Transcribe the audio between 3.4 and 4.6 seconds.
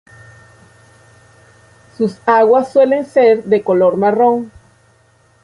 de color marrón.